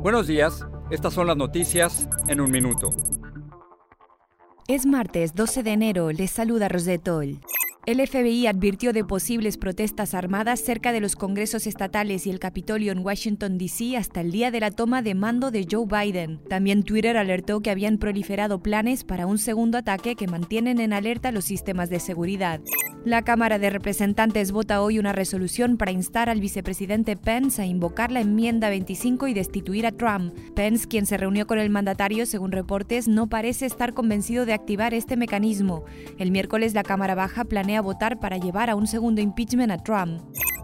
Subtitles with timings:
[0.00, 2.90] Buenos días, estas son las noticias en un minuto.
[4.68, 7.40] Es martes 12 de enero, les saluda Rosetol.
[7.84, 12.92] El FBI advirtió de posibles protestas armadas cerca de los congresos estatales y el Capitolio
[12.92, 13.96] en Washington, D.C.
[13.96, 16.44] hasta el día de la toma de mando de Joe Biden.
[16.48, 21.32] También Twitter alertó que habían proliferado planes para un segundo ataque que mantienen en alerta
[21.32, 22.60] los sistemas de seguridad.
[23.04, 28.10] La Cámara de Representantes vota hoy una resolución para instar al vicepresidente Pence a invocar
[28.10, 30.34] la enmienda 25 y destituir a Trump.
[30.54, 34.94] Pence, quien se reunió con el mandatario según reportes, no parece estar convencido de activar
[34.94, 35.84] este mecanismo.
[36.18, 40.20] El miércoles la Cámara Baja planea votar para llevar a un segundo impeachment a Trump.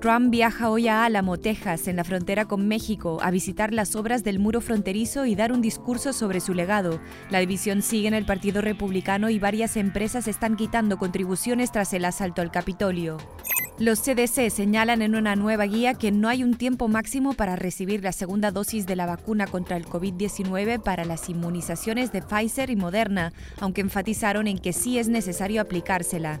[0.00, 4.22] Trump viaja hoy a Álamo, Texas, en la frontera con México, a visitar las obras
[4.22, 7.00] del muro fronterizo y dar un discurso sobre su legado.
[7.30, 12.04] La división sigue en el Partido Republicano y varias empresas están quitando contribuciones tras el
[12.04, 13.16] asalto al Capitolio.
[13.78, 18.02] Los CDC señalan en una nueva guía que no hay un tiempo máximo para recibir
[18.02, 22.76] la segunda dosis de la vacuna contra el COVID-19 para las inmunizaciones de Pfizer y
[22.76, 26.40] Moderna, aunque enfatizaron en que sí es necesario aplicársela.